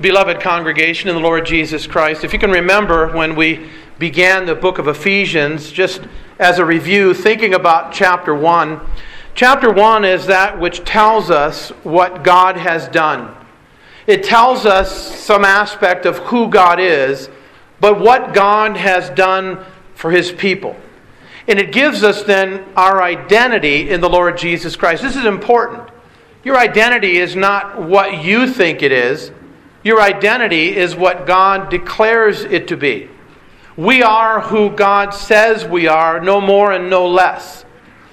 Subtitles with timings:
[0.00, 3.68] Beloved congregation in the Lord Jesus Christ, if you can remember when we
[3.98, 6.00] began the book of Ephesians, just
[6.38, 8.80] as a review, thinking about chapter 1,
[9.34, 13.36] chapter 1 is that which tells us what God has done.
[14.06, 17.28] It tells us some aspect of who God is,
[17.78, 19.62] but what God has done
[19.94, 20.74] for his people.
[21.46, 25.02] And it gives us then our identity in the Lord Jesus Christ.
[25.02, 25.90] This is important.
[26.44, 29.30] Your identity is not what you think it is
[29.82, 33.08] your identity is what God declares it to be.
[33.76, 37.64] We are who God says we are, no more and no less.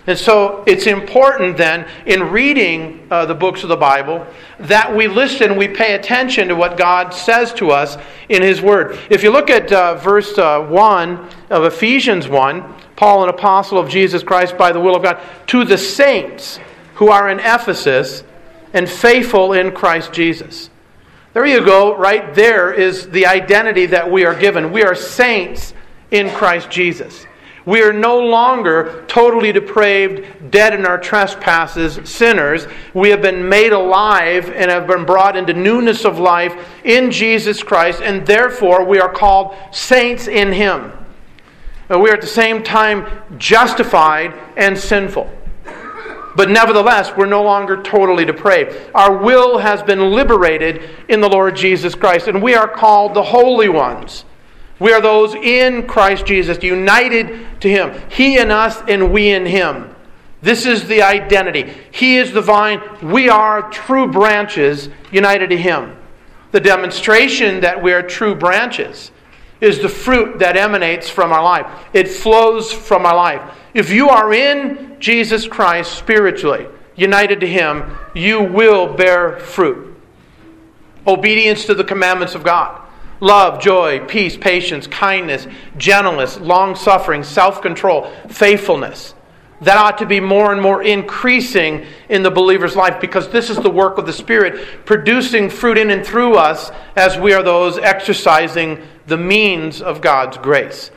[0.08, 4.26] And so it's important then, in reading uh, the books of the Bible,
[4.58, 7.98] that we listen, we pay attention to what God says to us
[8.30, 8.98] in His Word.
[9.12, 13.88] If you look at uh, verse uh, 1 of Ephesians 1, Paul, an apostle of
[13.88, 16.60] Jesus Christ by the will of God, to the saints
[16.96, 18.24] who are in Ephesus
[18.74, 20.69] and faithful in Christ Jesus.
[21.40, 24.74] There you go, right there is the identity that we are given.
[24.74, 25.74] We are saints
[26.12, 27.26] in Christ Jesus.
[27.66, 32.68] We are no longer totally depraved, dead in our trespasses, sinners.
[32.94, 37.64] We have been made alive and have been brought into newness of life in Jesus
[37.64, 40.92] Christ, and therefore we are called saints in Him.
[41.90, 45.32] We are at the same time justified and sinful.
[46.36, 48.76] But nevertheless, we're no longer totally depraved.
[48.94, 53.24] Our will has been liberated in the Lord Jesus Christ, and we are called the
[53.24, 54.26] holy ones.
[54.80, 58.00] We are those in Christ Jesus, united to Him.
[58.10, 59.94] He in us, and we in Him.
[60.42, 61.74] This is the identity.
[61.92, 62.82] He is the vine.
[63.02, 65.98] We are true branches united to Him.
[66.52, 69.12] The demonstration that we are true branches
[69.60, 73.42] is the fruit that emanates from our life, it flows from our life.
[73.74, 79.96] If you are in Jesus Christ spiritually, united to Him, you will bear fruit.
[81.06, 82.82] Obedience to the commandments of God.
[83.22, 85.48] Love, joy, peace, patience, kindness,
[85.78, 89.14] gentleness, long suffering, self control, faithfulness.
[89.62, 93.58] That ought to be more and more increasing in the believer's life because this is
[93.58, 97.78] the work of the Spirit, producing fruit in and through us as we are those
[97.78, 100.92] exercising the means of God's grace.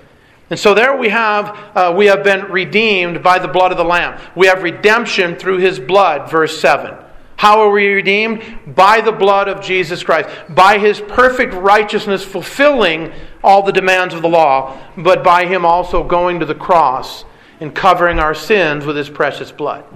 [0.53, 3.85] And so there we have, uh, we have been redeemed by the blood of the
[3.85, 4.21] Lamb.
[4.35, 6.95] We have redemption through his blood, verse 7.
[7.37, 8.43] How are we redeemed?
[8.67, 13.12] By the blood of Jesus Christ, by his perfect righteousness fulfilling
[13.43, 17.25] all the demands of the law, but by him also going to the cross
[17.61, 19.87] and covering our sins with his precious blood.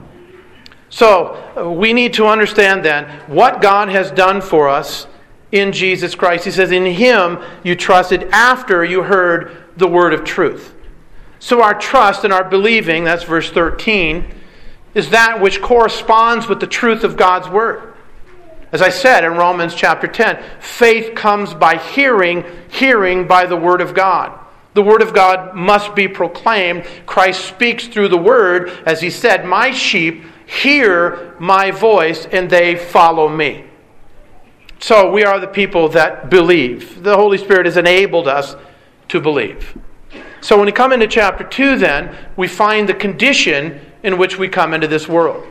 [0.89, 5.07] So uh, we need to understand then what God has done for us
[5.53, 6.47] in Jesus Christ.
[6.47, 10.75] He says, In him you trusted after you heard the word of truth.
[11.39, 14.35] So our trust and our believing, that's verse 13,
[14.95, 17.95] is that which corresponds with the truth of God's word.
[18.73, 23.81] As I said in Romans chapter 10, faith comes by hearing, hearing by the word
[23.81, 24.39] of God.
[24.75, 26.87] The word of God must be proclaimed.
[27.07, 32.77] Christ speaks through the word, as he said, My sheep hear my voice and they
[32.77, 33.65] follow me.
[34.79, 37.03] So we are the people that believe.
[37.03, 38.57] The Holy Spirit has enabled us
[39.09, 39.77] to believe.
[40.41, 44.49] So when we come into chapter 2, then, we find the condition in which we
[44.49, 45.47] come into this world.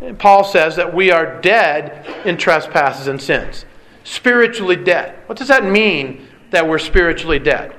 [0.00, 3.64] And Paul says that we are dead in trespasses and sins.
[4.02, 5.16] Spiritually dead.
[5.26, 7.74] What does that mean that we're spiritually dead?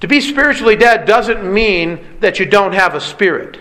[0.00, 3.60] To be spiritually dead doesn't mean that you don't have a spirit.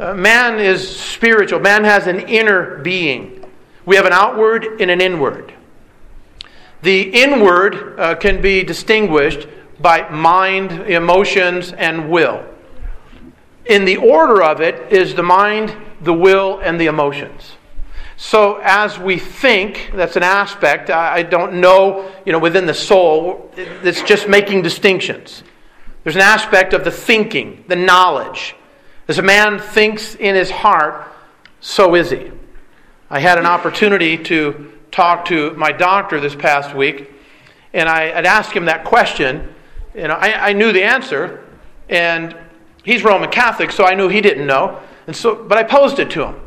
[0.00, 3.44] Uh, man is spiritual, man has an inner being.
[3.84, 5.54] We have an outward and an inward.
[6.86, 9.48] The inward uh, can be distinguished
[9.80, 12.46] by mind, emotions, and will.
[13.64, 17.56] In the order of it is the mind, the will, and the emotions.
[18.16, 20.88] So as we think, that's an aspect.
[20.88, 25.42] I don't know, you know, within the soul, it's just making distinctions.
[26.04, 28.54] There's an aspect of the thinking, the knowledge.
[29.08, 31.12] As a man thinks in his heart,
[31.58, 32.30] so is he.
[33.10, 37.10] I had an opportunity to talk to my doctor this past week,
[37.72, 39.54] and I, would asked him that question
[39.96, 41.44] know, I, I knew the answer,
[41.88, 42.36] and
[42.84, 44.80] he's Roman Catholic, so I knew he didn't know.
[45.06, 46.40] And so, but I posed it to him.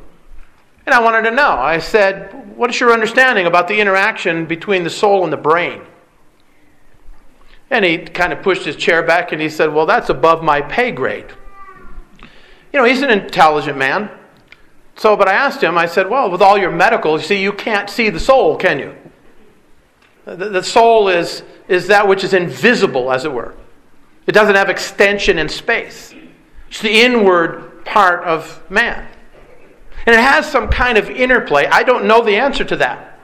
[0.85, 1.51] And I wanted to know.
[1.51, 5.81] I said, What is your understanding about the interaction between the soul and the brain?
[7.71, 10.61] And he kind of pushed his chair back and he said, Well, that's above my
[10.61, 11.27] pay grade.
[12.21, 14.09] You know, he's an intelligent man.
[14.99, 17.53] So, but I asked him, I said, Well, with all your medical, you see, you
[17.53, 18.93] can't see the soul, can you?
[20.25, 23.55] The, the soul is is that which is invisible, as it were.
[24.27, 26.13] It doesn't have extension in space.
[26.67, 29.07] It's the inward part of man.
[30.05, 31.65] And it has some kind of interplay.
[31.67, 33.19] I don't know the answer to that.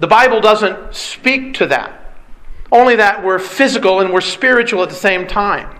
[0.00, 2.14] The Bible doesn't speak to that.
[2.70, 5.79] Only that we're physical and we're spiritual at the same time.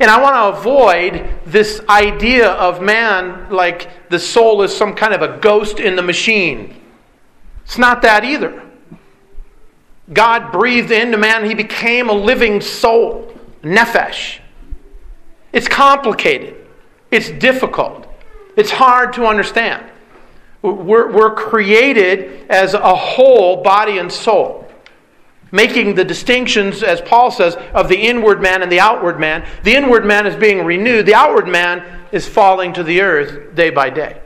[0.00, 5.12] And I want to avoid this idea of man like the soul is some kind
[5.12, 6.80] of a ghost in the machine.
[7.64, 8.62] It's not that either.
[10.12, 13.32] God breathed into man he became a living soul,
[13.62, 14.40] nephesh.
[15.52, 16.56] It's complicated,
[17.10, 18.06] it's difficult,
[18.56, 19.84] it's hard to understand.
[20.62, 24.69] We're, we're created as a whole body and soul
[25.52, 29.46] making the distinctions, as Paul says, of the inward man and the outward man.
[29.64, 33.70] The inward man is being renewed, the outward man is falling to the earth day
[33.70, 34.20] by day.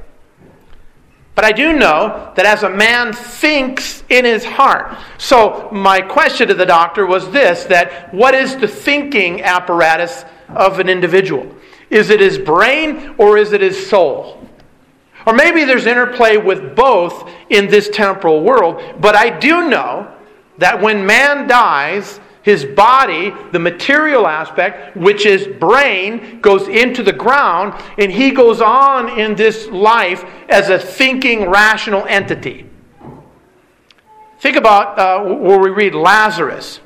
[1.34, 4.96] But I do know that as a man thinks in his heart.
[5.18, 10.78] So my question to the doctor was this that what is the thinking apparatus of
[10.78, 11.52] an individual?
[11.90, 14.48] Is it his brain or is it his soul?
[15.26, 20.13] Or maybe there's interplay with both in this temporal world, but I do know
[20.58, 27.12] that when man dies, his body, the material aspect, which is brain, goes into the
[27.12, 32.68] ground, and he goes on in this life as a thinking, rational entity.
[34.40, 36.80] Think about uh, where we read Lazarus.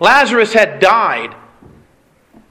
[0.00, 1.36] Lazarus had died,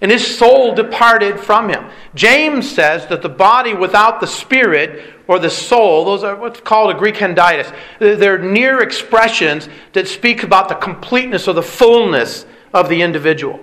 [0.04, 1.90] and his soul departed from him.
[2.14, 6.94] James says that the body without the spirit or the soul, those are what's called
[6.94, 7.74] a Greek hendiadys.
[8.00, 13.62] They're near expressions that speak about the completeness or the fullness of the individual.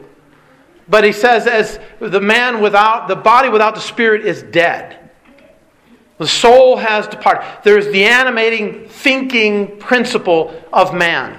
[0.89, 4.97] But he says, as the man without, the body without the spirit is dead.
[6.17, 7.45] The soul has departed.
[7.65, 11.39] There's the animating, thinking principle of man.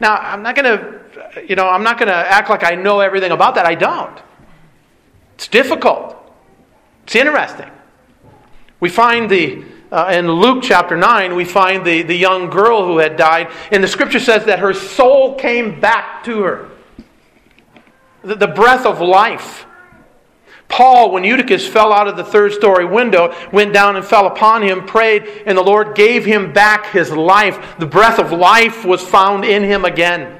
[0.00, 0.99] Now, I'm not going to,
[1.48, 3.66] you know, I'm not going to act like I know everything about that.
[3.66, 4.18] I don't.
[5.34, 6.16] It's difficult.
[7.04, 7.70] It's interesting.
[8.80, 12.98] We find the, uh, in Luke chapter 9, we find the, the young girl who
[12.98, 16.70] had died, and the scripture says that her soul came back to her.
[18.22, 19.66] The, the breath of life.
[20.68, 24.62] Paul, when Eutychus fell out of the third story window, went down and fell upon
[24.62, 27.76] him, prayed, and the Lord gave him back his life.
[27.78, 30.39] The breath of life was found in him again.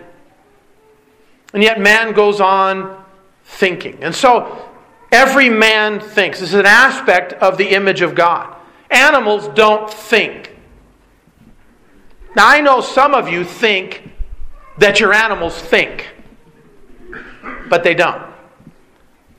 [1.52, 3.04] And yet man goes on
[3.44, 3.98] thinking.
[4.02, 4.70] And so
[5.12, 6.40] Every man thinks.
[6.40, 8.56] This is an aspect of the image of God.
[8.90, 10.56] Animals don't think.
[12.36, 14.08] Now, I know some of you think
[14.78, 16.08] that your animals think,
[17.68, 18.22] but they don't.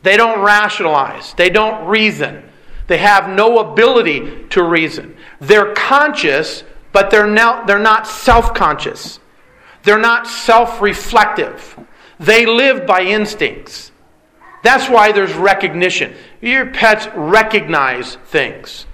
[0.04, 2.44] They don't rationalize, they don't reason.
[2.88, 5.16] They have no ability to reason.
[5.40, 9.20] They're conscious, but they're, not, they're not self conscious.
[9.84, 11.80] They're not self reflective.
[12.22, 13.92] They live by instincts.
[14.62, 16.14] That's why there's recognition.
[16.40, 18.86] Your pets recognize things,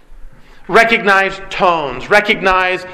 [0.70, 2.86] recognize tones, recognize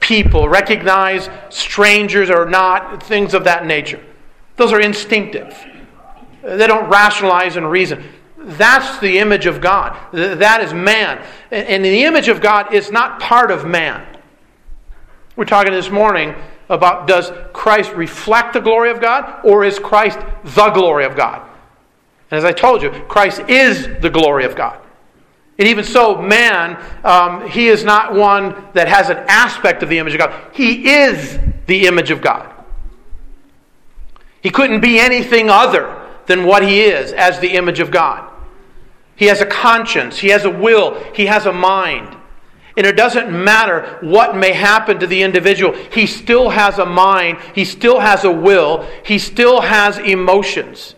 [0.00, 4.02] people, recognize strangers or not, things of that nature.
[4.56, 5.54] Those are instinctive.
[6.42, 8.02] They don't rationalize and reason.
[8.38, 9.94] That's the image of God.
[10.12, 11.22] That is man.
[11.50, 14.06] And the image of God is not part of man.
[15.36, 16.34] We're talking this morning
[16.72, 21.48] about does Christ reflect the glory of God or is Christ the glory of God?
[22.30, 24.78] And as I told you, Christ is the glory of God.
[25.58, 29.98] And even so, man, um, he is not one that has an aspect of the
[29.98, 30.34] image of God.
[30.52, 32.50] He is the image of God.
[34.40, 38.28] He couldn't be anything other than what he is as the image of God.
[39.14, 42.16] He has a conscience, he has a will, he has a mind.
[42.76, 47.38] And it doesn't matter what may happen to the individual, he still has a mind,
[47.54, 50.94] he still has a will, he still has emotions.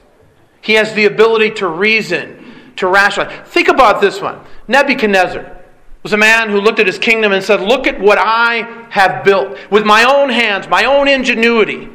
[0.60, 3.46] He has the ability to reason, to rationalize.
[3.48, 4.40] Think about this one.
[4.68, 5.54] Nebuchadnezzar
[6.02, 9.24] was a man who looked at his kingdom and said, Look at what I have
[9.24, 11.88] built with my own hands, my own ingenuity.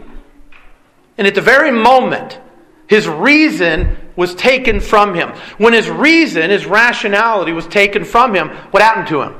[1.17, 2.39] And at the very moment,
[2.87, 5.29] his reason was taken from him.
[5.57, 9.35] When his reason, his rationality was taken from him, what happened to him?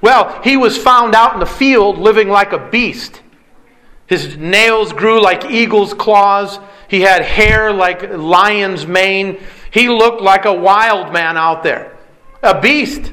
[0.00, 3.22] Well, he was found out in the field living like a beast.
[4.06, 6.58] His nails grew like eagle's claws.
[6.88, 9.40] He had hair like lion's mane.
[9.70, 11.96] He looked like a wild man out there,
[12.42, 13.12] a beast.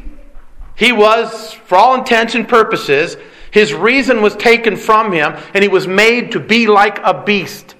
[0.75, 3.17] He was, for all intents and purposes,
[3.51, 7.75] his reason was taken from him, and he was made to be like a beast.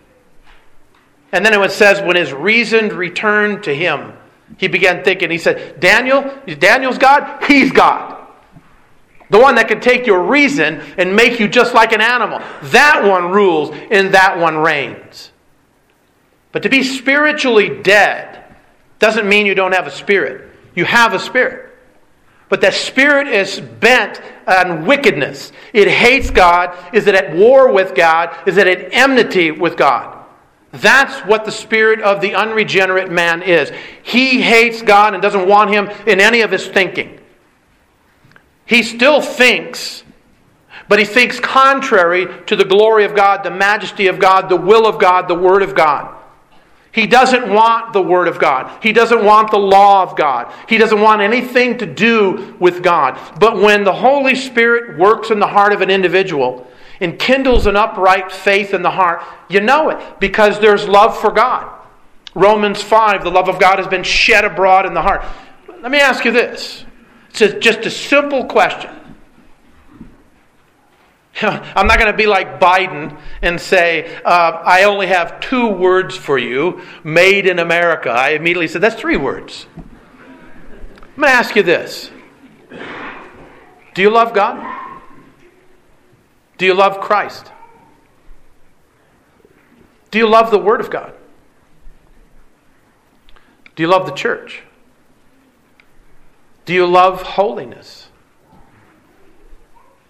[1.32, 4.14] And then it says, when his reason returned to him,
[4.58, 5.32] he began thinking.
[5.32, 7.44] He said, Daniel, Daniel's God?
[7.46, 8.23] He's God.
[9.30, 12.40] The one that can take your reason and make you just like an animal.
[12.64, 15.32] That one rules and that one reigns.
[16.52, 18.44] But to be spiritually dead
[19.00, 20.50] doesn't mean you don't have a spirit.
[20.76, 21.72] You have a spirit.
[22.50, 25.52] But that spirit is bent on wickedness.
[25.74, 30.24] It hates God, is it at war with God, is it at enmity with God.
[30.72, 33.72] That's what the spirit of the unregenerate man is.
[34.04, 37.20] He hates God and doesn't want him in any of his thinking.
[38.74, 40.04] He still thinks,
[40.88, 44.88] but he thinks contrary to the glory of God, the majesty of God, the will
[44.88, 46.18] of God, the word of God.
[46.92, 48.72] He doesn't want the Word of God.
[48.84, 50.54] He doesn't want the law of God.
[50.70, 53.20] He doesn't want anything to do with God.
[53.40, 56.68] But when the Holy Spirit works in the heart of an individual
[57.00, 61.32] and kindles an upright faith in the heart, you know it because there's love for
[61.32, 61.68] God.
[62.36, 65.24] Romans 5, the love of God has been shed abroad in the heart.
[65.82, 66.86] Let me ask you this.
[67.34, 68.92] It's just a simple question.
[71.42, 76.16] I'm not going to be like Biden and say, uh, I only have two words
[76.16, 78.10] for you made in America.
[78.10, 79.66] I immediately said, that's three words.
[79.76, 82.12] I'm going to ask you this
[83.94, 84.82] Do you love God?
[86.58, 87.52] Do you love Christ?
[90.12, 91.14] Do you love the Word of God?
[93.76, 94.63] Do you love the church?
[96.66, 98.08] Do you love holiness?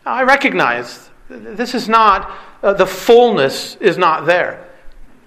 [0.05, 2.31] I recognize this is not,
[2.61, 4.69] uh, the fullness is not there.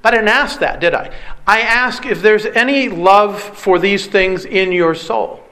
[0.05, 1.11] I didn't ask that, did I?
[1.47, 5.43] I ask if there's any love for these things in your soul.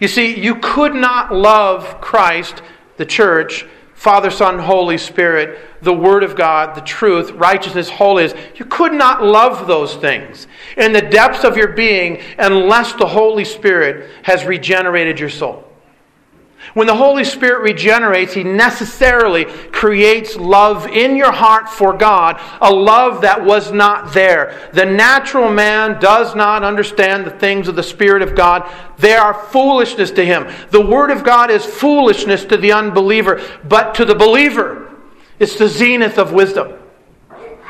[0.00, 2.62] You see, you could not love Christ,
[2.96, 8.34] the church, Father, Son, Holy Spirit, the Word of God, the truth, righteousness, holiness.
[8.56, 10.46] You could not love those things
[10.76, 15.63] in the depths of your being unless the Holy Spirit has regenerated your soul.
[16.74, 22.72] When the Holy Spirit regenerates, He necessarily creates love in your heart for God, a
[22.72, 24.70] love that was not there.
[24.72, 28.68] The natural man does not understand the things of the Spirit of God.
[28.98, 30.52] They are foolishness to him.
[30.70, 34.96] The Word of God is foolishness to the unbeliever, but to the believer,
[35.38, 36.72] it's the zenith of wisdom.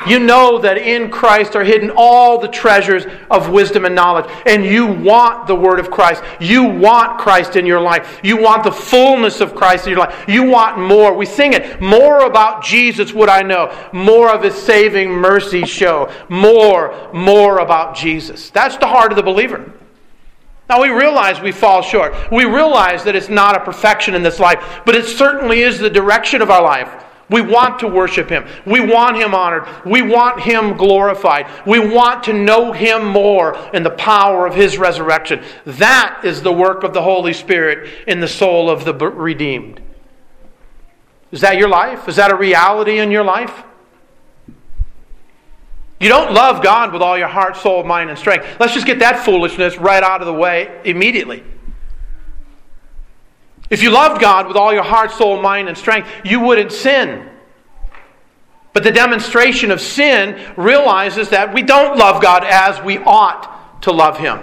[0.06, 4.30] You know that in Christ are hidden all the treasures of wisdom and knowledge.
[4.44, 6.22] And you want the Word of Christ.
[6.40, 8.20] You want Christ in your life.
[8.22, 10.24] You want the fullness of Christ in your life.
[10.28, 11.14] You want more.
[11.14, 11.80] We sing it.
[11.80, 13.74] More about Jesus would I know.
[13.92, 16.12] More of His saving mercy show.
[16.28, 18.50] More, more about Jesus.
[18.50, 19.72] That's the heart of the believer.
[20.68, 22.14] Now we realize we fall short.
[22.32, 25.90] We realize that it's not a perfection in this life, but it certainly is the
[25.90, 27.03] direction of our life.
[27.30, 28.46] We want to worship Him.
[28.66, 29.66] We want Him honored.
[29.84, 31.48] We want Him glorified.
[31.66, 35.42] We want to know Him more in the power of His resurrection.
[35.64, 39.80] That is the work of the Holy Spirit in the soul of the redeemed.
[41.32, 42.08] Is that your life?
[42.08, 43.64] Is that a reality in your life?
[45.98, 48.46] You don't love God with all your heart, soul, mind, and strength.
[48.60, 51.42] Let's just get that foolishness right out of the way immediately.
[53.74, 57.28] If you loved God with all your heart, soul, mind, and strength, you wouldn't sin.
[58.72, 63.90] But the demonstration of sin realizes that we don't love God as we ought to
[63.90, 64.38] love Him.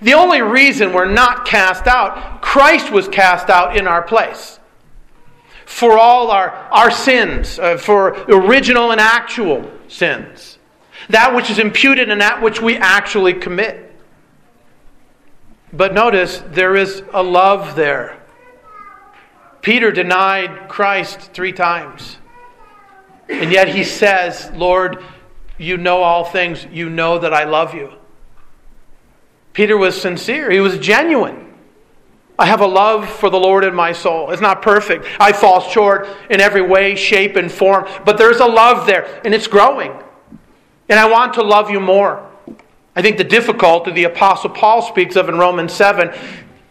[0.00, 4.58] The only reason we're not cast out, Christ was cast out in our place.
[5.66, 10.56] For all our, our sins, uh, for original and actual sins.
[11.10, 13.94] That which is imputed and that which we actually commit.
[15.70, 18.21] But notice, there is a love there.
[19.62, 22.18] Peter denied Christ three times.
[23.28, 25.02] And yet he says, Lord,
[25.56, 26.66] you know all things.
[26.70, 27.92] You know that I love you.
[29.52, 31.48] Peter was sincere, he was genuine.
[32.38, 34.30] I have a love for the Lord in my soul.
[34.30, 35.06] It's not perfect.
[35.20, 39.34] I fall short in every way, shape, and form, but there's a love there, and
[39.34, 39.92] it's growing.
[40.88, 42.28] And I want to love you more.
[42.96, 46.10] I think the difficulty the Apostle Paul speaks of in Romans 7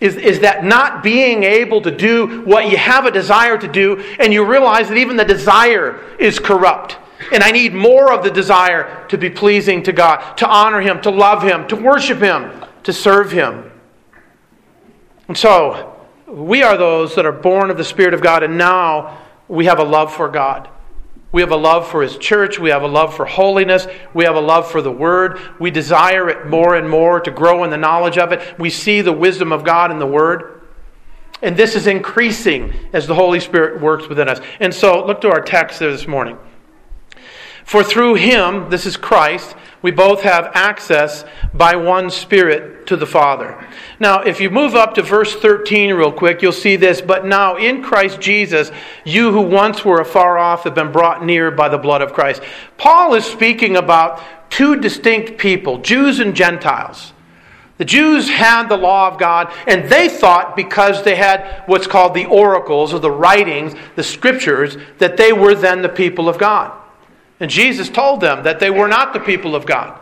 [0.01, 4.03] is, is that not being able to do what you have a desire to do,
[4.20, 6.98] and you realize that even the desire is corrupt.
[7.31, 11.00] And I need more of the desire to be pleasing to God, to honor Him,
[11.01, 12.51] to love Him, to worship Him,
[12.84, 13.72] to serve Him.
[15.27, 15.96] And so,
[16.27, 19.79] we are those that are born of the Spirit of God, and now we have
[19.79, 20.67] a love for God.
[21.31, 22.59] We have a love for His church.
[22.59, 23.88] We have a love for holiness.
[24.13, 25.39] We have a love for the Word.
[25.59, 28.59] We desire it more and more to grow in the knowledge of it.
[28.59, 30.61] We see the wisdom of God in the Word.
[31.41, 34.39] And this is increasing as the Holy Spirit works within us.
[34.59, 36.38] And so, look to our text there this morning.
[37.63, 43.07] For through Him, this is Christ, we both have access by one Spirit to the
[43.07, 43.67] Father.
[44.00, 47.01] Now, if you move up to verse 13 real quick, you'll see this.
[47.01, 48.71] But now in Christ Jesus,
[49.05, 52.43] you who once were afar off have been brought near by the blood of Christ.
[52.77, 54.21] Paul is speaking about
[54.51, 57.13] two distinct people, Jews and Gentiles.
[57.77, 62.13] The Jews had the law of God, and they thought because they had what's called
[62.13, 66.77] the oracles or the writings, the scriptures, that they were then the people of God.
[67.41, 70.00] And Jesus told them that they were not the people of God.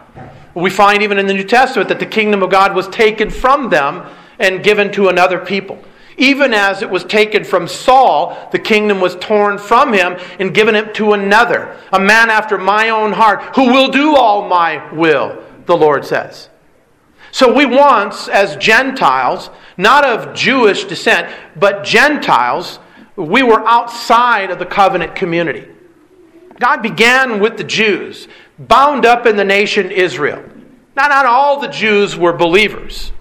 [0.53, 3.69] We find even in the New Testament that the kingdom of God was taken from
[3.69, 4.05] them
[4.39, 5.81] and given to another people.
[6.17, 10.75] Even as it was taken from Saul, the kingdom was torn from him and given
[10.75, 15.41] it to another, a man after my own heart, who will do all my will,
[15.65, 16.49] the Lord says.
[17.31, 22.79] So we once, as Gentiles, not of Jewish descent, but Gentiles,
[23.15, 25.69] we were outside of the covenant community.
[26.59, 30.43] God began with the Jews, bound up in the nation Israel.
[30.95, 33.11] Not, not all the Jews were believers.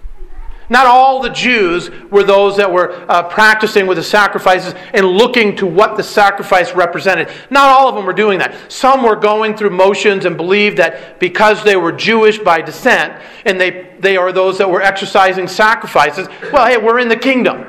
[0.71, 5.55] Not all the Jews were those that were uh, practicing with the sacrifices and looking
[5.55, 7.29] to what the sacrifice represented.
[7.49, 8.71] Not all of them were doing that.
[8.71, 13.59] Some were going through motions and believed that because they were Jewish by descent and
[13.59, 17.65] they, they are those that were exercising sacrifices, well, hey, we're in the kingdom.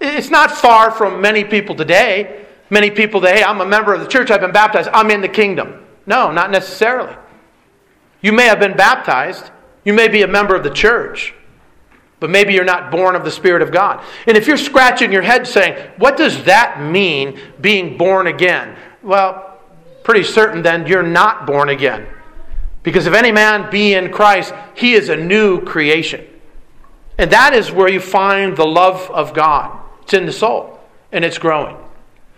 [0.00, 2.46] It's not far from many people today.
[2.72, 5.20] Many people that, hey, I'm a member of the church, I've been baptized, I'm in
[5.20, 5.84] the kingdom.
[6.06, 7.14] No, not necessarily.
[8.22, 9.50] You may have been baptized,
[9.84, 11.34] you may be a member of the church
[12.22, 14.00] but maybe you're not born of the Spirit of God.
[14.28, 18.76] And if you're scratching your head saying, what does that mean, being born again?
[19.02, 19.58] Well,
[20.04, 22.06] pretty certain then you're not born again.
[22.84, 26.24] Because if any man be in Christ, he is a new creation.
[27.18, 29.76] And that is where you find the love of God.
[30.02, 30.78] It's in the soul,
[31.10, 31.76] and it's growing.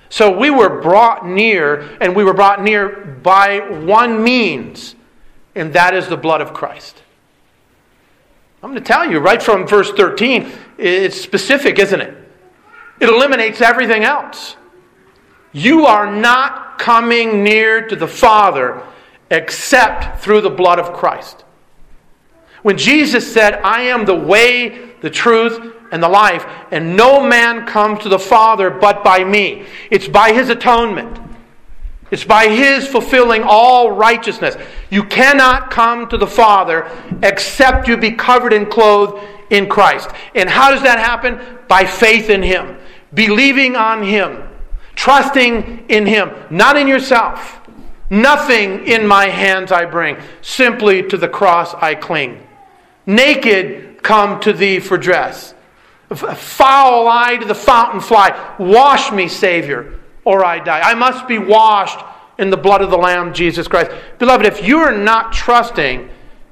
[0.09, 2.89] So we were brought near, and we were brought near
[3.23, 4.95] by one means,
[5.55, 7.03] and that is the blood of Christ.
[8.63, 12.17] I'm going to tell you right from verse 13, it's specific, isn't it?
[13.01, 14.57] It eliminates everything else.
[15.53, 18.83] You are not coming near to the Father
[19.31, 21.45] except through the blood of Christ.
[22.63, 27.67] When Jesus said, I am the way, the truth, and the life, and no man
[27.67, 31.21] comes to the Father but by me, it's by his atonement.
[32.11, 34.57] It's by His fulfilling all righteousness.
[34.89, 36.89] You cannot come to the Father
[37.25, 40.11] except you be covered and clothed in Christ.
[40.35, 41.41] And how does that happen?
[41.67, 42.77] By faith in Him,
[43.15, 44.45] believing on Him,
[44.95, 47.61] trusting in Him, not in yourself.
[48.11, 52.47] Nothing in my hands I bring, simply to the cross I cling.
[53.07, 55.55] Naked come to thee for dress.
[56.15, 58.55] Foul I to the fountain fly.
[58.59, 60.81] Wash me, Savior or I die.
[60.81, 62.05] I must be washed
[62.39, 63.91] in the blood of the Lamb, Jesus Christ.
[64.19, 66.09] Beloved, if you are not trusting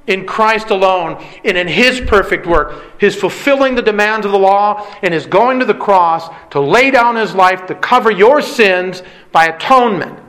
[0.07, 4.87] in Christ alone and in His perfect work, His fulfilling the demands of the law,
[5.01, 9.01] and His going to the cross to lay down His life to cover your sins
[9.31, 10.19] by atonement,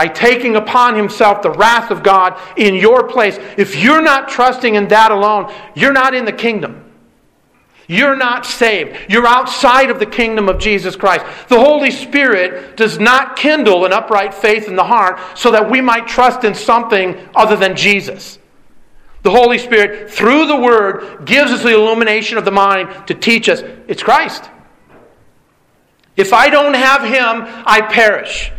[0.00, 4.74] by taking upon Himself the wrath of God in your place, if you're not trusting
[4.74, 6.90] in that alone, you're not in the kingdom.
[7.86, 8.96] You're not saved.
[9.10, 11.26] You're outside of the kingdom of Jesus Christ.
[11.48, 15.82] The Holy Spirit does not kindle an upright faith in the heart so that we
[15.82, 18.38] might trust in something other than Jesus.
[19.20, 23.50] The Holy Spirit, through the Word, gives us the illumination of the mind to teach
[23.50, 24.48] us it's Christ.
[26.16, 28.50] If I don't have Him, I perish.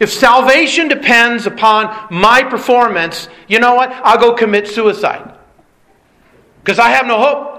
[0.00, 3.90] If salvation depends upon my performance, you know what?
[3.92, 5.34] I'll go commit suicide.
[6.62, 7.54] Because I have no hope.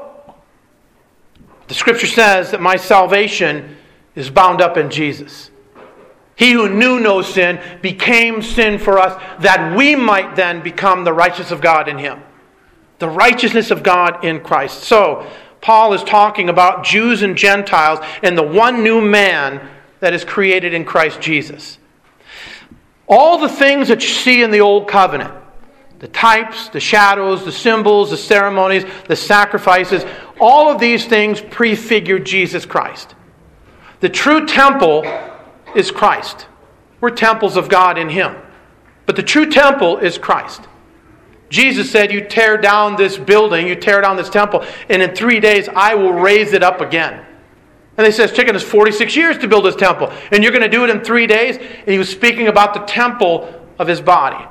[1.68, 3.78] The scripture says that my salvation
[4.16, 5.50] is bound up in Jesus.
[6.36, 11.14] He who knew no sin became sin for us that we might then become the
[11.14, 12.22] righteousness of God in him.
[13.00, 14.84] The righteousness of God in Christ.
[14.84, 15.26] So,
[15.62, 19.68] Paul is talking about Jews and Gentiles and the one new man
[20.00, 21.80] that is created in Christ Jesus.
[23.08, 25.34] All the things that you see in the Old Covenant,
[26.00, 30.04] the types, the shadows, the symbols, the ceremonies, the sacrifices,
[30.40, 33.16] all of these things prefigure Jesus Christ.
[34.00, 35.04] The true temple
[35.76, 36.48] is Christ.
[37.00, 38.36] We're temples of God in Him.
[39.06, 40.62] But the true temple is Christ.
[41.50, 45.40] Jesus said, You tear down this building, you tear down this temple, and in three
[45.40, 47.26] days I will raise it up again.
[47.98, 50.70] And they It's taken us 46 years to build this temple, and you're going to
[50.70, 51.58] do it in three days?
[51.58, 54.46] And he was speaking about the temple of his body.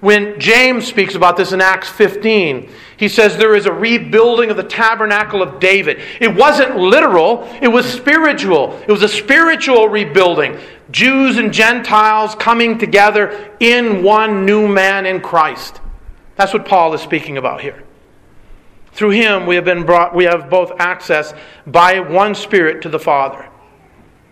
[0.00, 4.56] When James speaks about this in Acts 15, he says there is a rebuilding of
[4.56, 6.00] the tabernacle of David.
[6.20, 8.80] It wasn't literal, it was spiritual.
[8.86, 10.58] It was a spiritual rebuilding.
[10.90, 15.80] Jews and Gentiles coming together in one new man in Christ.
[16.36, 17.84] That's what Paul is speaking about here.
[18.92, 21.32] Through him we have been brought we have both access
[21.66, 23.48] by one spirit to the Father.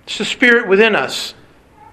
[0.04, 1.34] It's the spirit within us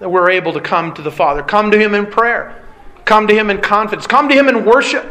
[0.00, 1.42] that we're able to come to the Father.
[1.42, 2.62] Come to him in prayer.
[3.06, 4.06] Come to Him in confidence.
[4.06, 5.06] Come to Him in worship.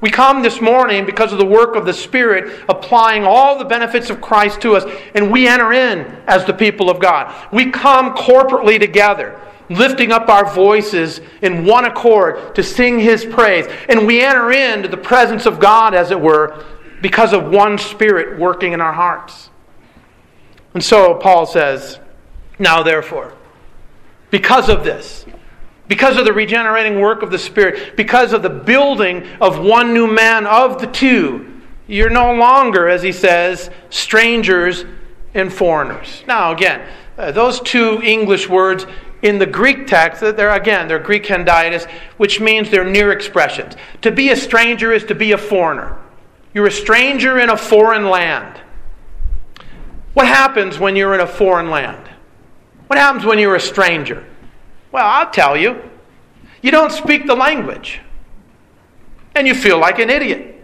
[0.00, 4.10] We come this morning because of the work of the Spirit, applying all the benefits
[4.10, 7.32] of Christ to us, and we enter in as the people of God.
[7.52, 13.66] We come corporately together, lifting up our voices in one accord to sing His praise,
[13.88, 16.64] and we enter into the presence of God, as it were,
[17.00, 19.50] because of one Spirit working in our hearts.
[20.74, 21.98] And so Paul says,
[22.58, 23.34] Now therefore,
[24.30, 25.24] because of this,
[25.86, 30.06] because of the regenerating work of the Spirit, because of the building of one new
[30.06, 34.84] man of the two, you're no longer, as he says, strangers
[35.34, 36.24] and foreigners.
[36.26, 38.86] Now, again, uh, those two English words
[39.24, 43.74] in the Greek text, they're again, they're Greek hendiadys, which means they're near expressions.
[44.02, 45.98] To be a stranger is to be a foreigner.
[46.52, 48.60] You're a stranger in a foreign land.
[50.12, 52.06] What happens when you're in a foreign land?
[52.86, 54.24] What happens when you're a stranger?
[54.92, 55.80] Well, I'll tell you.
[56.60, 58.00] You don't speak the language.
[59.34, 60.62] And you feel like an idiot.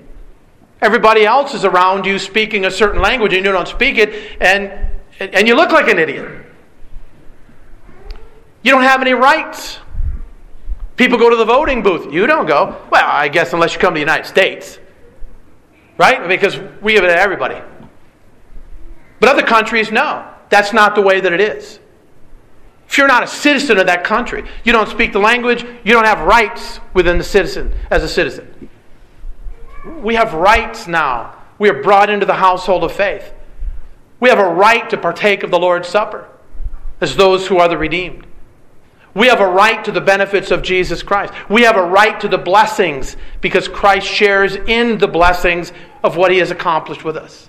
[0.83, 4.71] Everybody else is around you speaking a certain language and you don't speak it, and,
[5.19, 6.47] and you look like an idiot.
[8.63, 9.79] You don't have any rights.
[10.97, 12.13] People go to the voting booth.
[12.13, 12.77] You don't go.
[12.91, 14.79] Well, I guess unless you come to the United States.
[15.97, 16.29] Right?
[16.29, 17.61] Because we give it to everybody.
[19.19, 20.27] But other countries, no.
[20.51, 21.79] That's not the way that it is.
[22.89, 26.07] If you're not a citizen of that country, you don't speak the language, you don't
[26.07, 28.69] have rights within the citizen as a citizen.
[30.03, 31.37] We have rights now.
[31.59, 33.33] We are brought into the household of faith.
[34.19, 36.29] We have a right to partake of the Lord's Supper
[37.01, 38.27] as those who are the redeemed.
[39.15, 41.33] We have a right to the benefits of Jesus Christ.
[41.49, 45.73] We have a right to the blessings because Christ shares in the blessings
[46.05, 47.49] of what he has accomplished with us.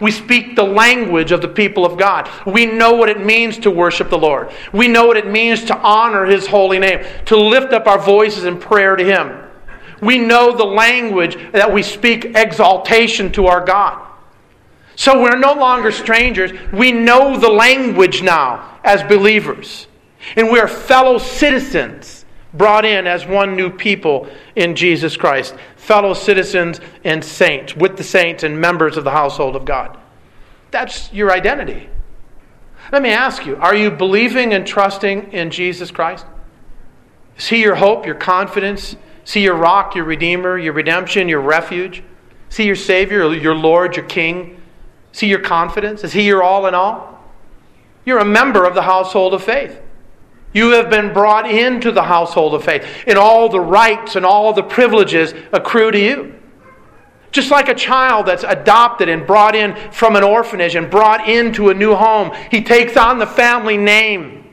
[0.00, 2.30] We speak the language of the people of God.
[2.46, 4.50] We know what it means to worship the Lord.
[4.72, 8.44] We know what it means to honor His holy name, to lift up our voices
[8.44, 9.44] in prayer to Him.
[10.00, 14.06] We know the language that we speak exaltation to our God.
[14.94, 16.52] So we're no longer strangers.
[16.72, 19.87] We know the language now as believers.
[20.36, 26.12] And we are fellow citizens brought in as one new people in Jesus Christ fellow
[26.12, 29.96] citizens and saints, with the saints and members of the household of God.
[30.70, 31.88] That's your identity.
[32.92, 36.26] Let me ask you are you believing and trusting in Jesus Christ?
[37.38, 38.96] Is He your hope, your confidence?
[39.24, 42.02] Is He your rock, your redeemer, your redemption, your refuge?
[42.50, 44.60] Is He your Savior, your Lord, your King?
[45.14, 46.04] Is He your confidence?
[46.04, 47.18] Is He your all in all?
[48.04, 49.80] You're a member of the household of faith.
[50.52, 54.52] You have been brought into the household of faith, and all the rights and all
[54.52, 56.34] the privileges accrue to you.
[57.30, 61.68] Just like a child that's adopted and brought in from an orphanage and brought into
[61.68, 64.46] a new home, he takes on the family name.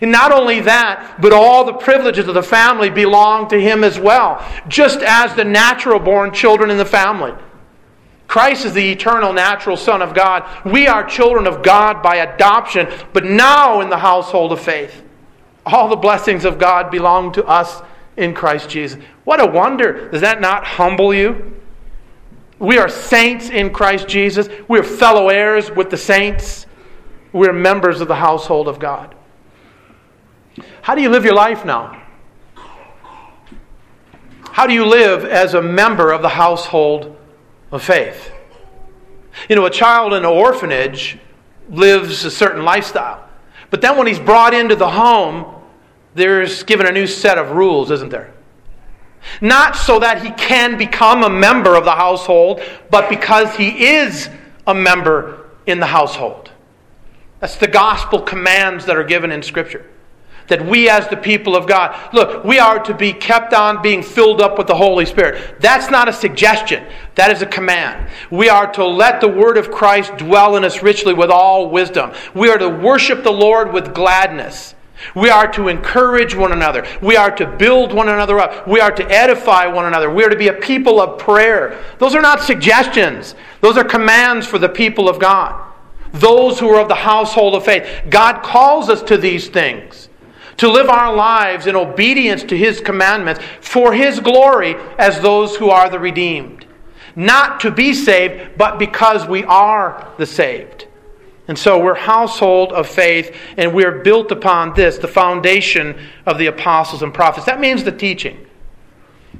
[0.00, 3.98] And not only that, but all the privileges of the family belong to him as
[3.98, 7.32] well, just as the natural born children in the family.
[8.26, 10.44] Christ is the eternal natural Son of God.
[10.64, 15.02] We are children of God by adoption, but now in the household of faith.
[15.70, 17.82] All the blessings of God belong to us
[18.16, 19.00] in Christ Jesus.
[19.24, 20.10] What a wonder.
[20.10, 21.60] Does that not humble you?
[22.58, 24.48] We are saints in Christ Jesus.
[24.66, 26.66] We are fellow heirs with the saints.
[27.32, 29.14] We're members of the household of God.
[30.80, 32.02] How do you live your life now?
[34.50, 37.16] How do you live as a member of the household
[37.70, 38.32] of faith?
[39.48, 41.18] You know, a child in an orphanage
[41.70, 43.28] lives a certain lifestyle.
[43.70, 45.54] But then when he's brought into the home,
[46.14, 48.32] there's given a new set of rules, isn't there?
[49.40, 54.30] Not so that he can become a member of the household, but because he is
[54.66, 56.50] a member in the household.
[57.40, 59.86] That's the gospel commands that are given in Scripture.
[60.48, 64.02] That we, as the people of God, look, we are to be kept on being
[64.02, 65.60] filled up with the Holy Spirit.
[65.60, 68.10] That's not a suggestion, that is a command.
[68.30, 72.12] We are to let the Word of Christ dwell in us richly with all wisdom.
[72.34, 74.74] We are to worship the Lord with gladness.
[75.14, 76.86] We are to encourage one another.
[77.00, 78.66] We are to build one another up.
[78.66, 80.10] We are to edify one another.
[80.10, 81.82] We are to be a people of prayer.
[81.98, 85.64] Those are not suggestions, those are commands for the people of God.
[86.12, 87.86] Those who are of the household of faith.
[88.08, 90.08] God calls us to these things,
[90.56, 95.70] to live our lives in obedience to His commandments for His glory as those who
[95.70, 96.66] are the redeemed.
[97.14, 100.87] Not to be saved, but because we are the saved.
[101.48, 106.46] And so we're household of faith, and we're built upon this, the foundation of the
[106.46, 107.46] apostles and prophets.
[107.46, 108.46] That means the teaching.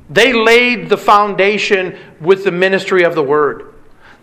[0.09, 3.75] They laid the foundation with the ministry of the word.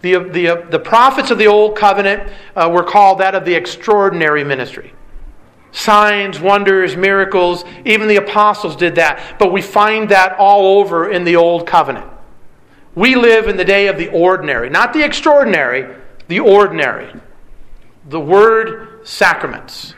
[0.02, 4.43] The, the, the prophets of the Old Covenant uh, were called that of the extraordinary
[4.43, 4.93] ministry.
[5.71, 9.38] Signs, wonders, miracles, even the apostles did that.
[9.38, 12.10] But we find that all over in the Old Covenant.
[12.95, 15.95] We live in the day of the ordinary, not the extraordinary,
[16.28, 17.12] the ordinary.
[18.08, 19.96] The word sacraments,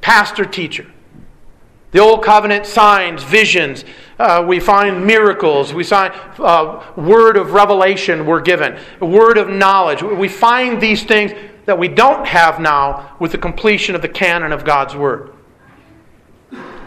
[0.00, 0.86] pastor, teacher.
[1.90, 3.84] The Old Covenant signs, visions.
[4.18, 5.72] Uh, we find miracles.
[5.72, 10.02] We find uh, word of revelation we're given, word of knowledge.
[10.02, 11.32] We find these things
[11.68, 15.34] that we don't have now with the completion of the canon of God's Word.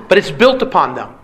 [0.08, 1.16] But it's built upon them.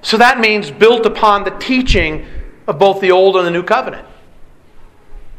[0.00, 2.26] So that means built upon the teaching
[2.66, 4.06] of both the Old and the New Covenant.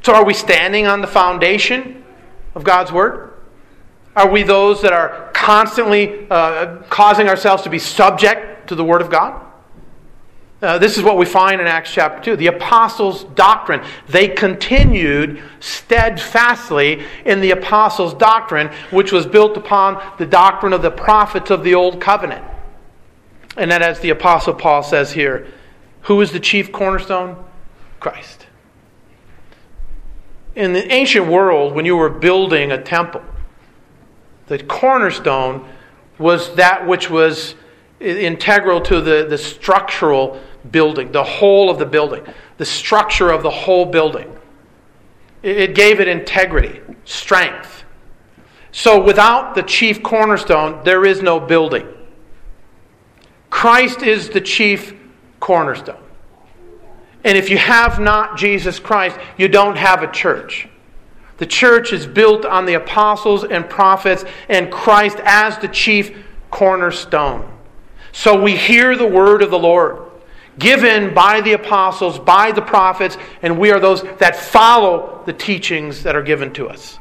[0.04, 2.01] So are we standing on the foundation
[2.56, 3.34] of God's Word?
[4.16, 9.02] Are we those that are constantly uh, causing ourselves to be subject to the Word
[9.02, 9.46] of God?
[10.62, 12.36] Uh, this is what we find in Acts chapter 2.
[12.36, 13.84] The apostles' doctrine.
[14.08, 20.92] They continued steadfastly in the apostles' doctrine, which was built upon the doctrine of the
[20.92, 22.46] prophets of the Old Covenant.
[23.58, 25.48] And then, as the apostle Paul says here,
[26.04, 27.44] who is the chief cornerstone?
[28.00, 28.46] Christ.
[30.56, 33.24] In the ancient world, when you were building a temple,
[34.48, 35.68] the cornerstone
[36.18, 37.56] was that which was
[38.00, 40.40] integral to the, the structural
[40.72, 42.24] building, the whole of the building,
[42.58, 44.36] the structure of the whole building.
[45.42, 47.84] It gave it integrity, strength.
[48.72, 51.88] So without the chief cornerstone, there is no building.
[53.50, 54.94] Christ is the chief
[55.40, 56.01] cornerstone.
[57.24, 60.68] And if you have not Jesus Christ, you don't have a church.
[61.38, 66.16] The church is built on the apostles and prophets and Christ as the chief
[66.50, 67.52] cornerstone.
[68.12, 70.12] So we hear the word of the Lord
[70.60, 76.04] given by the apostles, by the prophets, and we are those that follow the teachings
[76.04, 77.00] that are given to us.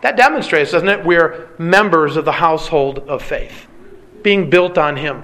[0.00, 1.04] That demonstrates, doesn't it?
[1.04, 3.66] We're members of the household of faith,
[4.22, 5.22] being built on Him.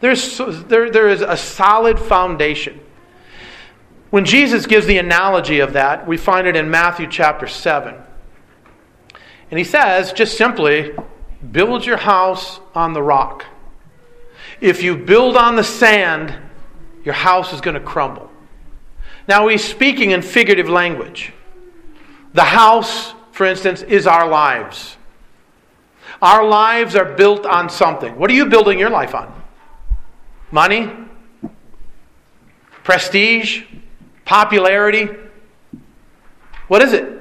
[0.00, 2.78] There's, there, there is a solid foundation.
[4.12, 7.94] When Jesus gives the analogy of that, we find it in Matthew chapter 7.
[9.50, 10.92] And he says, just simply,
[11.50, 13.46] build your house on the rock.
[14.60, 16.36] If you build on the sand,
[17.06, 18.30] your house is going to crumble.
[19.28, 21.32] Now, he's speaking in figurative language.
[22.34, 24.98] The house, for instance, is our lives.
[26.20, 28.18] Our lives are built on something.
[28.18, 29.32] What are you building your life on?
[30.50, 30.92] Money?
[32.84, 33.62] Prestige?
[34.24, 35.08] Popularity?
[36.68, 37.20] What is it?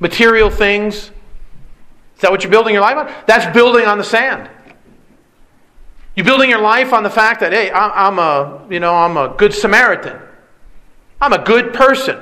[0.00, 0.94] Material things?
[0.94, 1.10] Is
[2.20, 3.12] that what you're building your life on?
[3.26, 4.48] That's building on the sand.
[6.14, 9.34] You're building your life on the fact that, hey, I'm a, you know, I'm a
[9.36, 10.20] good Samaritan.
[11.20, 12.18] I'm a good person.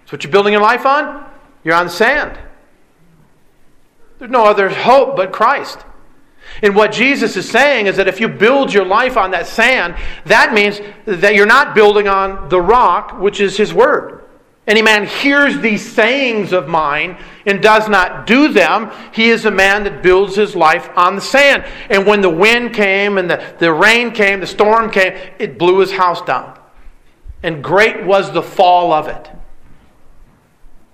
[0.00, 1.24] That's what you're building your life on?
[1.64, 2.38] You're on sand.
[4.18, 5.78] There's no other hope but Christ.
[6.62, 9.96] And what Jesus is saying is that if you build your life on that sand,
[10.26, 14.22] that means that you're not building on the rock, which is His Word.
[14.66, 19.50] Any man hears these sayings of mine and does not do them, he is a
[19.50, 21.64] man that builds his life on the sand.
[21.90, 25.80] And when the wind came and the, the rain came, the storm came, it blew
[25.80, 26.58] his house down.
[27.42, 29.30] And great was the fall of it.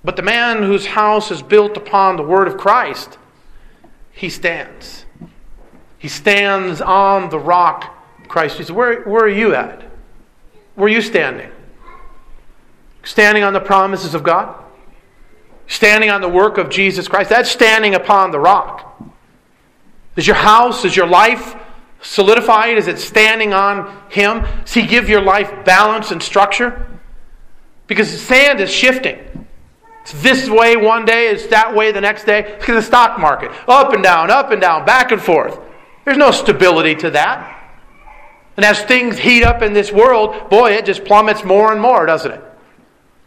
[0.03, 3.18] But the man whose house is built upon the word of Christ,
[4.11, 5.05] he stands.
[5.99, 7.95] He stands on the rock,
[8.29, 8.71] Christ Jesus.
[8.71, 9.83] Where, where are you at?
[10.75, 11.51] Where are you standing?
[13.03, 14.65] Standing on the promises of God?
[15.67, 17.31] Standing on the work of Jesus Christ?
[17.31, 19.03] That's standing upon the rock.
[20.17, 21.57] Is your house, is your life
[22.01, 22.79] solidified?
[22.79, 24.45] Is it standing on Him?
[24.65, 26.87] Does He give your life balance and structure?
[27.87, 29.19] Because the sand is shifting.
[30.03, 32.57] It's this way one day, it's that way the next day.
[32.61, 35.59] Look at the stock market up and down, up and down, back and forth.
[36.09, 37.71] There's no stability to that.
[38.57, 42.07] And as things heat up in this world, boy, it just plummets more and more,
[42.07, 42.42] doesn't it?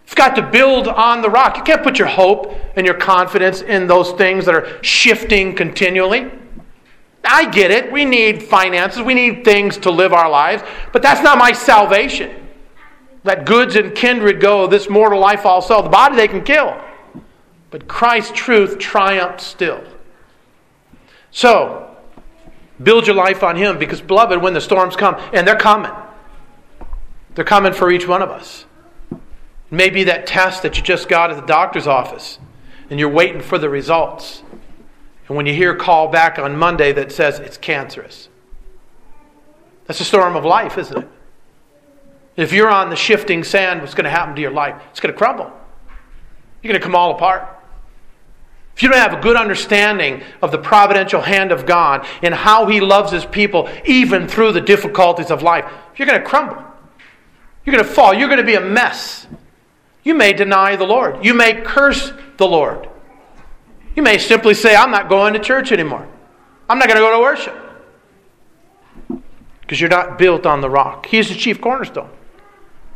[0.07, 1.57] You've got to build on the rock.
[1.57, 6.31] You can't put your hope and your confidence in those things that are shifting continually.
[7.23, 7.91] I get it.
[7.91, 9.03] We need finances.
[9.03, 10.63] We need things to live our lives.
[10.91, 12.35] But that's not my salvation.
[13.23, 15.83] Let goods and kindred go, this mortal life also.
[15.83, 16.81] The body they can kill.
[17.69, 19.83] But Christ's truth triumphs still.
[21.29, 21.89] So,
[22.83, 25.91] build your life on Him because, beloved, when the storms come, and they're coming,
[27.35, 28.65] they're coming for each one of us.
[29.69, 32.39] Maybe that test that you just got at the doctor's office
[32.89, 34.43] and you're waiting for the results.
[35.27, 38.27] And when you hear a call back on Monday that says it's cancerous,
[39.85, 41.07] that's a storm of life, isn't it?
[42.35, 44.81] If you're on the shifting sand, what's going to happen to your life?
[44.89, 45.51] It's going to crumble.
[46.61, 47.60] You're going to come all apart.
[48.81, 52.65] If you don't have a good understanding of the providential hand of God and how
[52.65, 56.57] He loves His people, even through the difficulties of life, you're going to crumble.
[57.63, 58.11] You're going to fall.
[58.11, 59.27] You're going to be a mess.
[60.01, 61.23] You may deny the Lord.
[61.23, 62.89] You may curse the Lord.
[63.95, 66.07] You may simply say, I'm not going to church anymore.
[66.67, 67.55] I'm not going to go to worship.
[69.61, 71.05] Because you're not built on the rock.
[71.05, 72.09] He's the chief cornerstone.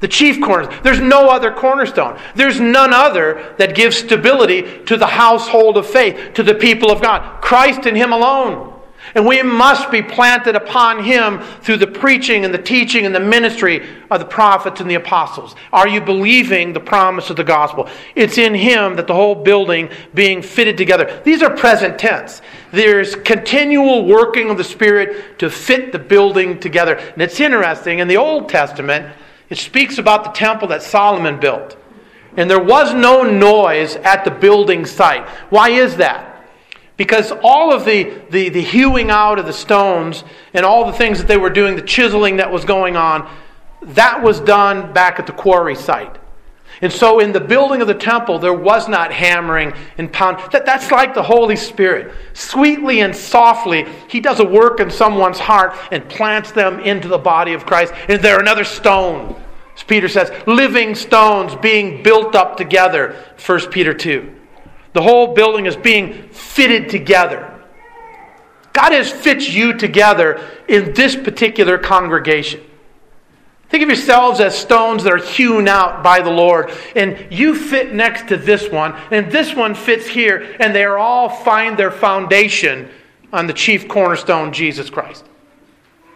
[0.06, 0.84] The chief cornerstone.
[0.84, 2.20] There's no other cornerstone.
[2.36, 7.02] There's none other that gives stability to the household of faith, to the people of
[7.02, 7.42] God.
[7.42, 8.72] Christ and Him alone.
[9.16, 13.20] And we must be planted upon him through the preaching and the teaching and the
[13.20, 15.56] ministry of the prophets and the apostles.
[15.74, 17.90] Are you believing the promise of the gospel?
[18.14, 21.22] It's in him that the whole building being fitted together.
[21.24, 22.44] These are present tense.
[22.72, 26.96] There's continual working of the Spirit to fit the building together.
[26.96, 29.16] And it's interesting, in the Old Testament,
[29.50, 31.78] it speaks about the temple that Solomon built.
[32.38, 35.28] And there was no noise at the building site.
[35.50, 36.32] Why is that?
[36.98, 41.20] Because all of the, the, the hewing out of the stones and all the things
[41.20, 43.30] that they were doing, the chiseling that was going on,
[43.82, 46.18] that was done back at the quarry site.
[46.82, 50.46] And so in the building of the temple, there was not hammering and pounding.
[50.52, 52.14] That, that's like the Holy Spirit.
[52.34, 57.18] Sweetly and softly, He does a work in someone's heart and plants them into the
[57.18, 57.94] body of Christ.
[58.10, 59.42] And they're another stone.
[59.76, 63.16] As Peter says, living stones being built up together.
[63.46, 64.34] 1 Peter 2.
[64.94, 67.52] The whole building is being fitted together.
[68.72, 72.62] God has fit you together in this particular congregation.
[73.70, 77.94] Think of yourselves as stones that are hewn out by the Lord, and you fit
[77.94, 82.90] next to this one, and this one fits here, and they all find their foundation
[83.34, 85.26] on the chief cornerstone, Jesus Christ.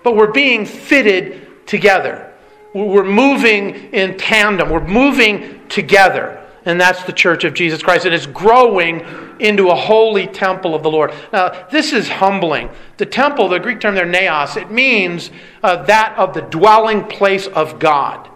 [0.03, 2.31] But we're being fitted together.
[2.73, 4.69] We're moving in tandem.
[4.69, 6.38] We're moving together
[6.69, 8.05] and that's the church of Jesus Christ.
[8.05, 9.03] And It is growing
[9.39, 11.13] into a holy temple of the Lord.
[11.33, 12.69] Now, this is humbling.
[12.97, 15.31] The temple, the Greek term there, naos, it means
[15.63, 18.29] uh, that of the dwelling place of God.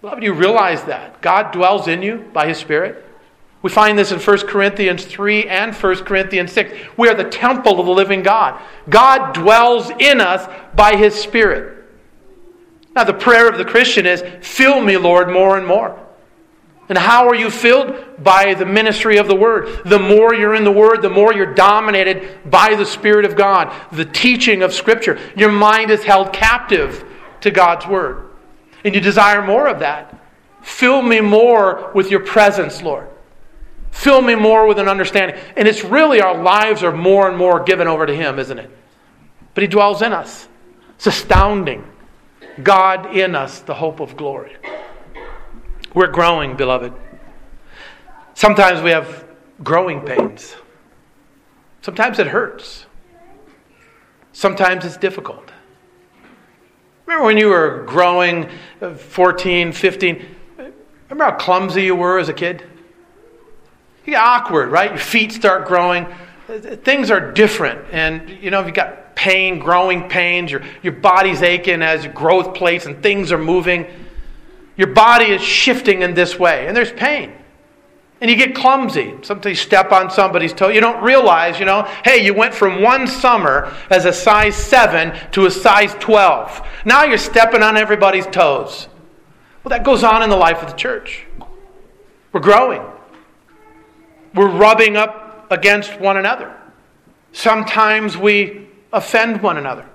[0.00, 1.20] Beloved, you realize that.
[1.20, 3.04] God dwells in you by His Spirit.
[3.62, 6.72] We find this in 1 Corinthians 3 and 1 Corinthians 6.
[6.96, 8.60] We are the temple of the living God.
[8.88, 11.84] God dwells in us by His Spirit.
[12.94, 16.01] Now, the prayer of the Christian is, Fill me, Lord, more and more.
[16.88, 18.22] And how are you filled?
[18.22, 19.82] By the ministry of the Word.
[19.84, 23.72] The more you're in the Word, the more you're dominated by the Spirit of God,
[23.92, 25.18] the teaching of Scripture.
[25.36, 27.04] Your mind is held captive
[27.40, 28.30] to God's Word.
[28.84, 30.18] And you desire more of that.
[30.62, 33.08] Fill me more with your presence, Lord.
[33.90, 35.38] Fill me more with an understanding.
[35.56, 38.70] And it's really our lives are more and more given over to Him, isn't it?
[39.54, 40.48] But He dwells in us.
[40.96, 41.84] It's astounding.
[42.62, 44.56] God in us, the hope of glory.
[45.94, 46.94] We're growing, beloved.
[48.34, 49.26] Sometimes we have
[49.62, 50.56] growing pains.
[51.82, 52.86] Sometimes it hurts.
[54.32, 55.50] Sometimes it's difficult.
[57.04, 58.48] Remember when you were growing,
[58.80, 60.26] uh, 14, 15?
[61.10, 62.64] Remember how clumsy you were as a kid?
[64.06, 64.90] You get awkward, right?
[64.90, 66.06] Your feet start growing.
[66.48, 67.84] Things are different.
[67.92, 72.54] And, you know, you've got pain, growing pains, your, your body's aching as your growth
[72.54, 73.86] plates and things are moving.
[74.76, 77.32] Your body is shifting in this way, and there's pain.
[78.20, 79.14] And you get clumsy.
[79.22, 80.68] Sometimes you step on somebody's toe.
[80.68, 85.12] You don't realize, you know, hey, you went from one summer as a size 7
[85.32, 86.64] to a size 12.
[86.84, 88.86] Now you're stepping on everybody's toes.
[89.64, 91.26] Well, that goes on in the life of the church.
[92.32, 92.82] We're growing,
[94.34, 96.56] we're rubbing up against one another.
[97.32, 99.86] Sometimes we offend one another.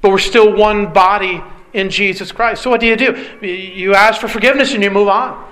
[0.00, 1.42] But we're still one body
[1.76, 2.62] in Jesus Christ.
[2.62, 3.46] So, what do you do?
[3.46, 5.46] You ask for forgiveness and you move on.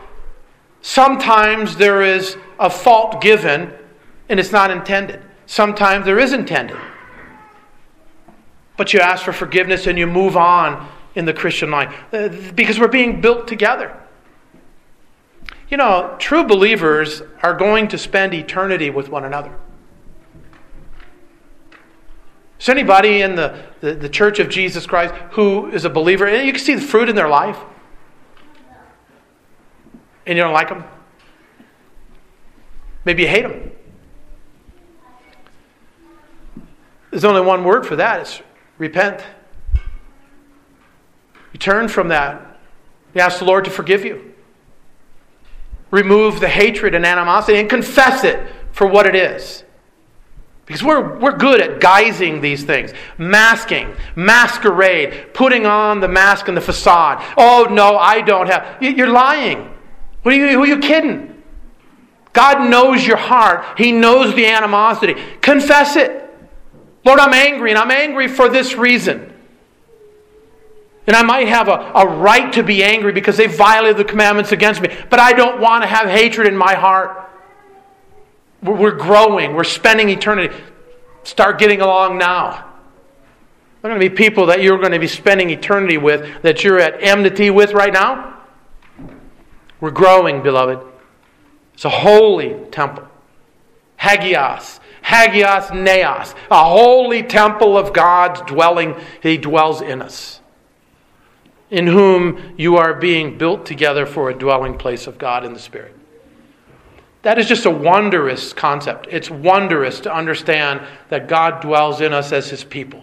[0.81, 3.73] Sometimes there is a fault given
[4.31, 6.79] and it's not intended, sometimes there is intended.
[8.77, 12.81] But you ask for forgiveness and you move on in the Christian life uh, because
[12.81, 13.97] we're being built together.
[15.69, 19.55] You know, true believers are going to spend eternity with one another.
[22.65, 26.27] Is there anybody in the, the, the, church of Jesus Christ who is a believer?
[26.27, 27.59] And you can see the fruit in their life.
[30.25, 30.83] And you don't like them?
[33.05, 33.71] Maybe you hate them.
[37.11, 38.41] There's only one word for that it's
[38.79, 39.23] repent.
[41.53, 42.59] You turn from that.
[43.15, 44.33] You ask the Lord to forgive you.
[45.91, 48.41] Remove the hatred and animosity and confess it
[48.73, 49.65] for what it is.
[50.67, 56.57] Because we're, we're good at guising these things, masking, masquerade, putting on the mask and
[56.57, 57.23] the facade.
[57.37, 58.83] Oh, no, I don't have.
[58.83, 59.71] You're lying.
[60.25, 61.43] Are you, who are you kidding?
[62.33, 65.15] God knows your heart, He knows the animosity.
[65.41, 66.23] Confess it.
[67.05, 69.33] Lord, I'm angry, and I'm angry for this reason.
[71.07, 74.53] And I might have a, a right to be angry because they violated the commandments
[74.53, 77.31] against me, but I don't want to have hatred in my heart.
[78.65, 80.55] We're, growing, we're spending eternity.
[81.23, 82.73] Start getting along now.
[83.83, 86.65] There are going to be people that you're going to be spending eternity with that
[86.65, 88.41] you're at enmity with right now.
[89.81, 90.81] We're growing, beloved.
[91.75, 93.07] It's a holy temple.
[94.01, 94.81] Hagios.
[95.03, 96.35] Hagios naos.
[96.51, 98.97] A holy temple of God's dwelling.
[99.23, 100.41] He dwells in us.
[101.69, 105.61] In whom you are being built together for a dwelling place of God in the
[105.61, 105.94] Spirit.
[107.25, 109.09] That is just a wondrous concept.
[109.11, 113.03] It's wondrous to understand that God dwells in us as His people.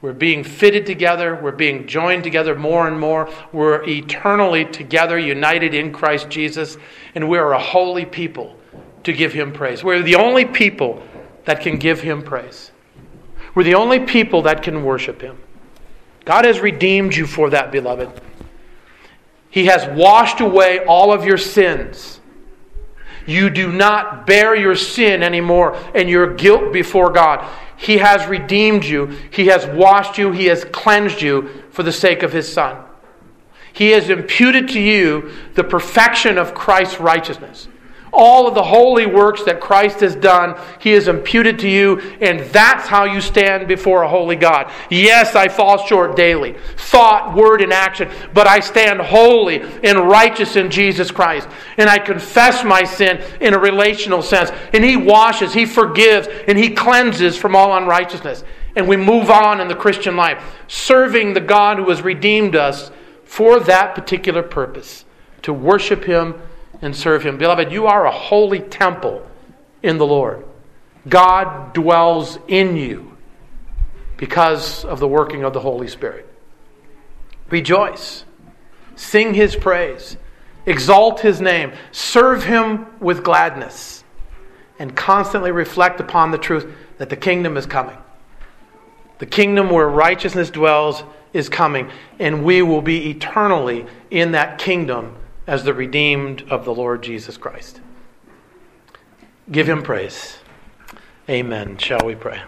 [0.00, 1.34] We're being fitted together.
[1.34, 3.28] We're being joined together more and more.
[3.52, 6.78] We're eternally together, united in Christ Jesus.
[7.16, 8.56] And we're a holy people
[9.02, 9.82] to give Him praise.
[9.82, 11.02] We're the only people
[11.44, 12.70] that can give Him praise.
[13.56, 15.36] We're the only people that can worship Him.
[16.24, 18.08] God has redeemed you for that, beloved.
[19.50, 22.20] He has washed away all of your sins.
[23.26, 27.48] You do not bear your sin anymore and your guilt before God.
[27.76, 32.22] He has redeemed you, He has washed you, He has cleansed you for the sake
[32.22, 32.84] of His Son.
[33.72, 37.68] He has imputed to you the perfection of Christ's righteousness.
[38.12, 42.40] All of the holy works that Christ has done, He has imputed to you, and
[42.40, 44.70] that's how you stand before a holy God.
[44.90, 50.56] Yes, I fall short daily, thought, word, and action, but I stand holy and righteous
[50.56, 51.48] in Jesus Christ.
[51.78, 54.50] And I confess my sin in a relational sense.
[54.74, 58.44] And He washes, He forgives, and He cleanses from all unrighteousness.
[58.76, 62.90] And we move on in the Christian life, serving the God who has redeemed us
[63.24, 65.06] for that particular purpose
[65.40, 66.34] to worship Him
[66.82, 67.38] and serve Him.
[67.38, 69.24] Beloved, you are a holy temple
[69.82, 70.44] in the Lord.
[71.08, 73.16] God dwells in you
[74.16, 76.28] because of the working of the Holy Spirit.
[77.48, 78.24] Rejoice,
[78.96, 80.16] sing His praise,
[80.66, 84.04] exalt His name, serve Him with gladness,
[84.78, 87.96] and constantly reflect upon the truth that the kingdom is coming.
[89.18, 95.16] The kingdom where righteousness dwells is coming, and we will be eternally in that kingdom
[95.46, 97.80] as the redeemed of the Lord Jesus Christ.
[99.50, 100.38] Give him praise.
[101.28, 101.78] Amen.
[101.78, 102.42] Shall we pray?